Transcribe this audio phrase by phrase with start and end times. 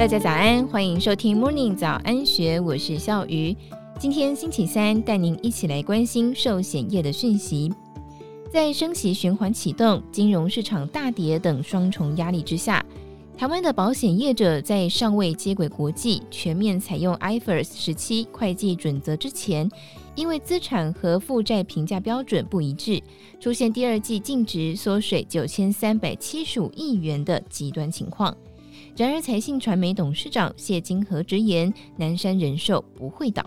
[0.00, 3.54] 大家早安，欢迎收听 Morning 早安学，我是笑鱼。
[3.98, 7.70] 今天星期三，带您一起来关心寿险业的讯息。
[8.50, 12.82] 在升息循环启动、金融市场大跌等双重压力之下，
[13.36, 19.70] 台湾的保险业者在尚未接轨国际、全面采用 IFRS 十七会计准则之前，
[20.14, 23.02] 因为资产和负债评价标准不一致，
[23.38, 28.34] 出现第二季净值缩水九千三百七十五亿元的极端情况。
[29.00, 33.42] 然而，财信传媒董事长谢金河直言，南山人寿不会倒。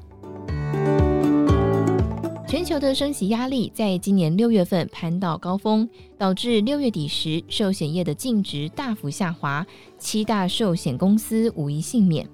[2.47, 9.63] 全球的升息压力在今年六月份攀到高峰，导致六月底时寿险业的净值大幅下滑，
[9.99, 12.27] 七大寿险公司无一幸免。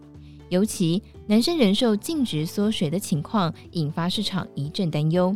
[0.48, 5.36] 尤其南山人寿净值缩水的情况，引发市场一阵担忧。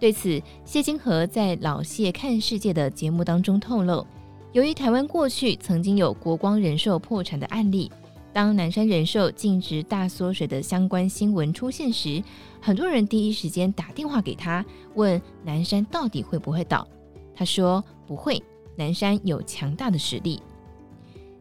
[0.00, 4.06] 对此，谢金河在老谢看世界的节目当中透露。
[4.52, 7.88] 由于台湾过去曾经有国光人寿破产的案例，
[8.32, 12.20] 当南山人寿净值大缩水的相关新闻出现时，
[12.60, 14.64] 很多人第一时间打电话给他，
[14.96, 16.84] 问南山到底会不会倒。
[17.32, 18.42] 他说不会，
[18.74, 20.42] 南山有强大的实力。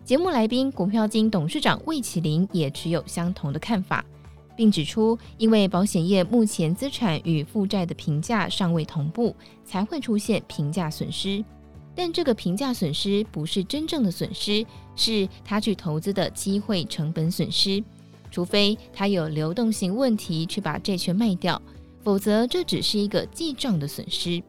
[0.05, 4.05] 节目来宾股票金董事长魏启林也持有相同的看法，
[4.55, 11.44] 并指出，因为保险业目前资产与负债的评价尚未同步，才会出现评价损失。
[12.00, 17.83] 但这个评价损失不是真正的损失，是他去投资的机会成本损失。
[18.31, 21.61] 除非他有流动性问题去把债券卖掉，
[22.02, 24.42] 否则这只是一个记账的损失。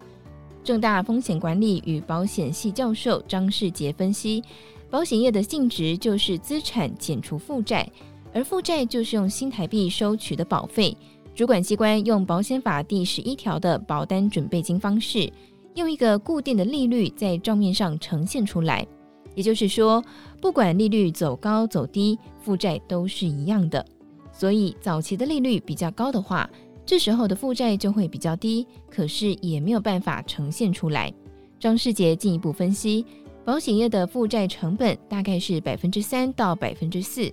[0.62, 4.45] 正大风险管理与保险系教授张世杰分析，
[4.89, 7.91] 保险业的净值就是资产减除负债，
[8.33, 10.97] 而负债就是用新台币收取的保费。
[11.34, 15.28] 主管机关用保险法第十一条的保单准备金方式。
[15.75, 18.87] 用一个固定的利率在账面上呈现出来，
[19.35, 20.03] 也就是说，
[20.41, 23.85] 不管利率走高走低，负债都是一样的。
[24.33, 26.49] 所以早期的利率比较高的话，
[26.84, 31.12] 这时候的负债就会比较低，可是也没有办法呈现出来。
[31.59, 33.05] 张世杰进一步分析，
[33.44, 37.31] 保险业的负债成本大概是百分之三到百分之四，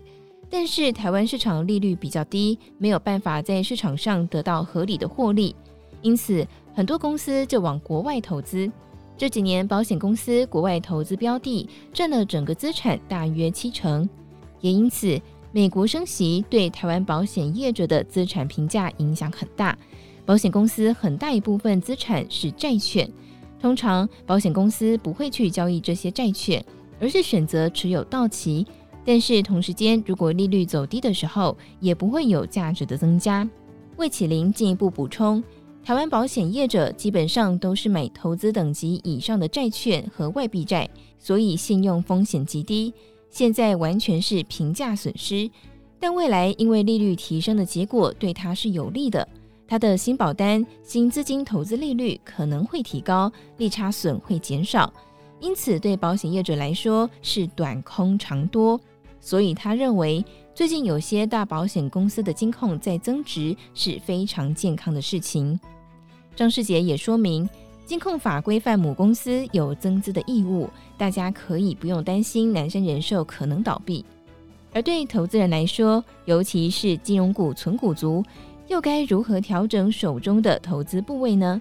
[0.50, 5.56] 但是台湾市场利率比较低，没有办法在市场上得到合理的获利。
[6.02, 8.72] 因此，很多公司就往国外投资。
[9.18, 14.08] 这几年，保险公司国外投资标的占了整个资产大约七成。
[14.62, 15.20] 也因此，
[15.52, 19.76] 美国升息对台湾保险业者的资产评价影响很大。
[20.24, 23.10] 保险公司很大一部分资产是债券，
[23.60, 26.64] 通常保险公司不会去交易这些债券，
[27.00, 28.68] 而是选择持有到期。
[29.04, 33.50] 但是同时间，如果利率走低的时候，也不会有价值的增加。
[33.96, 35.44] 魏启林进一步补充。
[35.88, 42.94] 台湾保险业者基本上都是买投资等级以上的债券和外币债，所以信用风险极低。
[43.30, 45.50] 现在完全是平价损失，
[45.98, 49.26] 但未来因为利率提升的结果对它是有利的，
[49.66, 54.92] 它的新保单新资金投资利率可能会提高，利差损会减少，
[55.40, 58.78] 因此对保险业者来说是短空长多。
[59.22, 60.22] 所以他认为，
[60.54, 65.58] 最近有些大保险公司的金控在增值是非常健康的事情。
[66.38, 67.50] 张世杰也说明，
[67.84, 74.06] 金控法规范母公司有增资的义务，大家可以不用担心南山人寿可能倒闭。
[74.72, 78.24] 而对投资人来说，尤其是金融股存股族，
[78.68, 81.60] 又该如何调整手中的投资部位呢？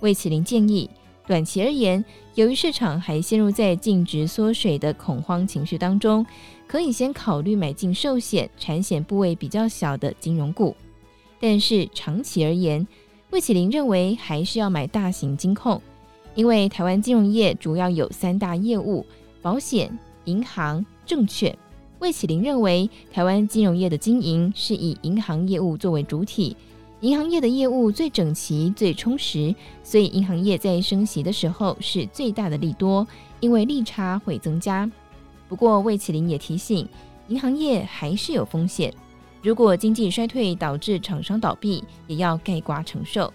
[0.00, 0.90] 魏启林建议，
[1.24, 2.04] 短期而言，
[2.34, 6.26] 由于市场还陷入在净值缩水的恐慌情绪当中，
[6.66, 10.74] 可以先考虑买进寿险、产险部位比较小的金融股。
[11.38, 12.84] 但是长期而言，
[13.30, 15.80] 魏启林认为，还是要买大型金控，
[16.34, 19.04] 因为台湾金融业主要有三大业务：
[19.42, 21.56] 保险、银行、证券。
[21.98, 26.56] 魏启林认为，台湾金融业的经营是以银行业务作为主体，
[27.00, 33.06] 银行业的业务最整齐、最充实，所以银行业在升息的时候是最大的利多，
[33.40, 34.90] 因为利差会增加。
[35.48, 36.88] 不过，魏启林也提醒，
[37.28, 38.94] 银行业还是有风险。
[39.42, 43.32] 如果经济衰退导致厂商倒闭，也要盖瓜承受。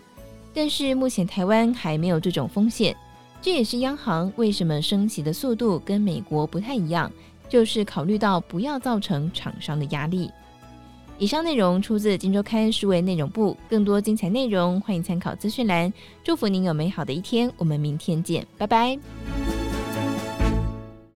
[0.53, 2.95] 但是目前台湾还没有这种风险，
[3.41, 7.09] 这也是央行为什么升息的速度跟美国不太一样，
[7.47, 10.29] 就是考虑到不要造成厂商的压力。
[11.17, 15.93] 以上内容出自《金周刊》数位内容部，更多精彩内容欢迎参考资讯栏。
[16.23, 19.40] 祝福您有美好的一天，我们明天见，拜拜。